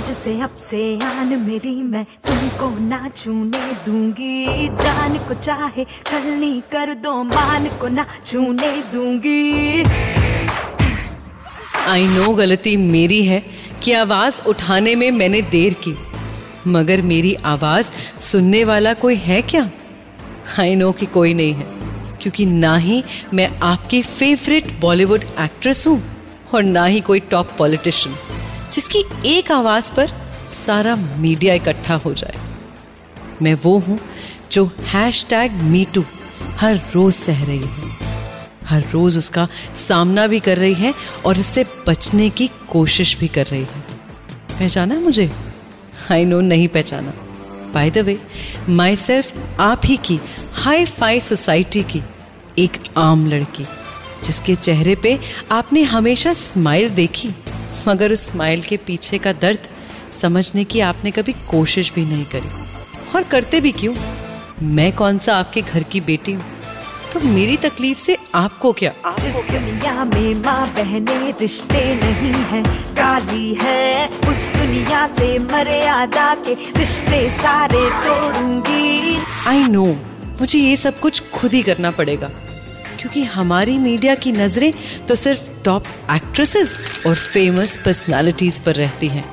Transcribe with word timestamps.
आज 0.00 0.10
से 0.10 0.32
अब 0.40 0.50
से 0.56 0.78
आन 1.04 1.34
मेरी 1.38 1.74
मैं, 1.82 2.04
तुमको 2.26 2.68
ना 2.80 3.08
छूने 3.16 3.58
दूँगी। 3.86 4.68
जान 4.74 5.18
को 5.28 5.34
चाहे 5.36 5.84
छलनी 6.06 6.62
कर 6.72 6.92
दो, 6.94 7.12
मान 7.24 7.68
को 7.78 7.88
ना 7.88 8.06
छूने 8.26 8.70
दूँगी। 8.92 9.82
आई 11.86 12.06
नो 12.06 12.32
गलती 12.34 12.76
मेरी 12.76 13.22
है 13.24 13.42
कि 13.82 13.92
आवाज़ 13.92 14.40
उठाने 14.48 14.94
में 14.94 15.10
मैंने 15.10 15.42
देर 15.50 15.74
की, 15.86 15.94
मगर 16.66 17.02
मेरी 17.02 17.34
आवाज़ 17.46 17.92
सुनने 18.22 18.64
वाला 18.64 18.94
कोई 18.94 19.16
है 19.18 19.42
क्या? 19.42 19.68
आई 20.58 20.74
नो 20.76 20.92
कि 20.92 21.06
कोई 21.10 21.34
नहीं 21.34 21.54
है, 21.54 21.66
क्योंकि 22.22 22.46
ना 22.46 22.76
ही 22.78 23.02
मैं 23.34 23.50
आपकी 23.64 24.02
फेवरेट 24.02 24.72
बॉलीवुड 24.80 25.24
एक्ट्रेस 25.40 25.86
हूँ 25.86 26.02
और 26.54 26.62
ना 26.64 26.84
ही 26.86 27.00
कोई 27.02 27.20
टॉप 27.30 27.56
पॉलिटिशियन 27.58 28.38
जिसकी 28.72 29.04
एक 29.26 29.50
आवाज़ 29.52 29.92
पर 29.92 30.12
सारा 30.56 30.94
मीडिया 30.96 31.54
इकट्ठा 31.54 31.94
हो 31.96 32.12
जाए। 32.14 32.38
मैं 33.42 33.54
वो 33.62 33.76
हूँ 33.78 33.98
जो 34.52 34.64
हैश 34.86 35.24
टैग 35.30 35.52
मी 35.64 35.84
टू 35.94 36.04
हर 36.60 36.80
रोज 36.94 37.12
सह 37.14 37.44
रही 37.44 37.58
है। 37.58 37.98
हर 38.66 38.84
रोज 38.92 39.16
उसका 39.18 39.46
सामना 39.78 40.26
भी 40.26 40.40
कर 40.40 40.58
रही 40.58 40.74
है 40.74 40.94
और 41.26 41.38
इससे 41.38 41.64
बचने 41.88 42.28
की 42.30 42.50
कोशिश 42.70 43.16
भी 43.18 43.28
कर 43.28 43.46
रही 43.46 43.60
है। 43.62 43.82
पहचाना 44.50 44.98
मुझे? 45.00 45.30
आई 46.10 46.24
नो 46.24 46.40
नहीं 46.40 46.68
पहचाना। 46.68 47.12
By 47.74 47.90
the 47.90 47.98
way 47.98 48.18
my 48.68 48.96
self 48.96 49.60
आप 49.60 49.82
ही 49.84 49.96
की 49.96 50.18
हाई 50.54 50.84
फाई 50.86 51.20
सोसाइटी 51.20 51.82
की 51.82 52.02
एक 52.58 52.78
आम 52.98 53.26
लड़की, 53.26 53.64
जिसके 54.24 54.54
चेहरे 54.56 54.94
पे 54.94 55.18
आपने 55.50 55.82
हमेशा 55.82 56.32
स्माइल 56.32 56.88
देखी। 56.90 57.30
मगर 57.88 58.12
उस 58.12 58.26
स्माइल 58.26 58.62
के 58.62 58.76
पीछे 58.76 59.18
का 59.18 59.32
दर्द 59.32 59.68
समझने 60.12 60.64
की 60.64 60.80
आपने 60.80 61.10
कभी 61.10 61.32
कोशिश 61.50 61.92
भी 61.92 62.04
नहीं 62.04 62.24
करी। 62.24 62.50
और 63.14 63.22
करते 63.22 63.60
भी 63.60 63.72
क्यों? 63.72 63.94
मैं 64.62 64.92
कौन 64.92 65.18
सा 65.18 65.36
आपके 65.36 65.62
घर 65.62 65.82
की 65.82 66.00
बेटी 66.00 66.32
हूँ? 66.32 66.44
तो 67.12 67.20
मेरी 67.20 67.56
तकलीफ़ 67.56 67.98
से 67.98 68.16
आपको 68.34 68.72
क्या? 68.72 68.92
जिस 69.20 69.34
दुनिया 69.34 70.04
में 70.04 70.34
माँ 70.34 70.66
बहने 70.74 71.30
रिश्ते 71.30 71.84
नहीं 71.94 72.32
है 72.32 72.62
काली 72.96 73.54
है 73.54 74.08
उस 74.08 74.44
दुनिया 74.56 75.06
से 75.06 75.38
मर्यादा 75.38 76.34
के 76.34 76.54
रिश्ते 76.76 77.30
सारे 77.30 77.88
तोड़ूँगी। 78.04 79.16
आई 79.46 79.64
नो 79.68 79.86
मुझे 80.40 80.58
ये 80.58 80.76
सब 80.76 81.00
कुछ 81.00 81.22
खुद 81.30 81.54
ही 81.54 81.62
करना 81.62 81.90
पड़ेगा। 81.90 82.30
क्योंकि 83.00 83.22
हमारी 83.24 83.78
मीडिया 83.78 84.14
की 84.14 84.32
नज़रें 84.32 84.72
तो 85.08 85.14
सिर्फ़ 85.14 85.48
टॉप 85.64 85.84
एक्ट्रेसेस 86.10 86.74
और 87.06 87.14
फ़ेमस 87.14 87.76
पर्सनालिटीज 87.84 88.60
पर 88.60 88.74
रहती 88.74 89.08
हैं। 89.08 89.24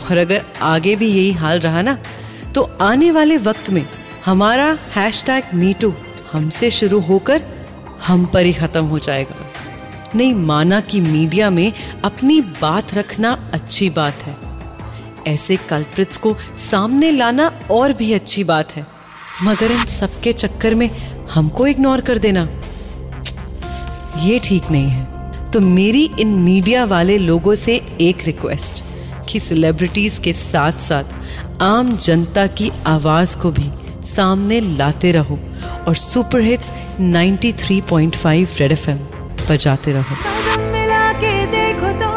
और 0.00 0.16
अगर 0.16 0.44
आगे 0.62 0.96
भी 0.96 1.08
यही 1.08 1.32
हाल 1.32 1.60
रहा 1.60 1.82
ना 1.82 1.98
तो 2.54 2.62
आने 2.80 3.10
वाले 3.10 3.36
वक्त 3.38 3.70
में 3.70 3.86
हमारा 4.24 4.66
हैश 4.96 5.22
टैग 5.26 5.54
मीटू 5.54 5.92
हमसे 6.32 6.70
शुरू 6.70 7.00
होकर 7.00 7.42
हम 8.06 8.24
पर 8.26 8.46
ही 8.46 8.52
खत्म 8.52 8.84
हो 8.84 8.98
जाएगा। 8.98 9.34
नहीं, 10.14 10.34
माना 10.34 10.80
कि 10.80 11.00
मीडिया 11.00 11.50
में 11.50 11.72
अपनी 12.04 12.40
बात 12.40 12.94
रखना 12.94 13.32
अच्छी 13.52 13.90
बात 13.90 14.22
है। 14.22 14.36
ऐसे 15.26 15.56
कल्प्रिट्स 15.68 16.16
को 16.16 16.36
सामने 16.70 17.10
लाना 17.10 17.50
और 17.70 17.92
भी 17.92 18.12
अच्छी 18.12 18.44
बात 18.44 18.72
है। 18.76 18.86
मगर 19.42 19.70
इन 19.70 19.84
सबके 19.90 20.32
चक्कर 20.32 20.74
में 20.74 20.88
हमको 21.26 21.66
इग्नोर 21.66 22.00
कर 22.00 22.18
देना। 22.18 22.44
ये 24.16 24.38
ठीक 24.38 24.70
नहीं 24.70 24.88
है। 24.88 25.50
तो 25.50 25.60
मेरी 25.60 26.10
इन 26.20 26.28
मीडिया 26.28 26.84
वाले 26.84 27.18
लोगों 27.18 27.54
से 27.54 27.82
एक 28.00 28.24
रिक्वेस्ट 28.26 28.82
कि 29.28 29.40
सेलिब्रिटीज 29.40 30.18
के 30.18 30.32
साथ 30.32 30.72
साथ 30.72 31.04
आम 31.62 31.96
जनता 31.96 32.46
की 32.46 32.70
आवाज़ 32.86 33.36
को 33.38 33.50
भी 33.50 33.70
सामने 34.04 34.60
लाते 34.60 35.12
रहो 35.12 35.38
और 35.88 35.94
सुपर 35.94 36.40
हिट्स 36.40 36.72
93.5 37.00 38.60
रेड 38.60 38.72
एफएम 38.72 38.98
बजाते 39.50 39.92
रहो। 39.92 40.16
देखो 41.46 41.92
तो 41.92 42.10